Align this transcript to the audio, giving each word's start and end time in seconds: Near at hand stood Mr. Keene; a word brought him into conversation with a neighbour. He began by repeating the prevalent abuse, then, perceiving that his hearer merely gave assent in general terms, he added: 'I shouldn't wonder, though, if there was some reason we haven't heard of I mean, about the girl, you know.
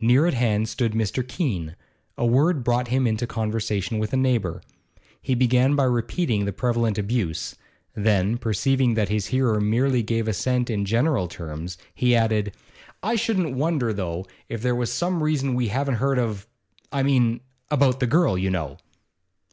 Near 0.00 0.26
at 0.26 0.34
hand 0.34 0.68
stood 0.68 0.94
Mr. 0.94 1.24
Keene; 1.24 1.76
a 2.18 2.26
word 2.26 2.64
brought 2.64 2.88
him 2.88 3.06
into 3.06 3.24
conversation 3.24 4.00
with 4.00 4.12
a 4.12 4.16
neighbour. 4.16 4.62
He 5.22 5.36
began 5.36 5.76
by 5.76 5.84
repeating 5.84 6.44
the 6.44 6.52
prevalent 6.52 6.98
abuse, 6.98 7.54
then, 7.94 8.36
perceiving 8.36 8.94
that 8.94 9.10
his 9.10 9.26
hearer 9.26 9.60
merely 9.60 10.02
gave 10.02 10.26
assent 10.26 10.70
in 10.70 10.84
general 10.86 11.28
terms, 11.28 11.78
he 11.94 12.16
added: 12.16 12.52
'I 13.04 13.14
shouldn't 13.14 13.54
wonder, 13.54 13.92
though, 13.92 14.26
if 14.48 14.60
there 14.60 14.74
was 14.74 14.92
some 14.92 15.22
reason 15.22 15.54
we 15.54 15.68
haven't 15.68 15.94
heard 16.02 16.18
of 16.18 16.48
I 16.90 17.04
mean, 17.04 17.38
about 17.70 18.00
the 18.00 18.08
girl, 18.08 18.36
you 18.36 18.50
know. 18.50 18.76